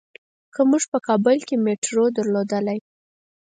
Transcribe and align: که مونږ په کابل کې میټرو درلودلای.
که 0.53 0.61
مونږ 0.69 0.83
په 0.91 0.97
کابل 1.07 1.37
کې 1.47 1.55
میټرو 1.65 2.05
درلودلای. 2.17 2.79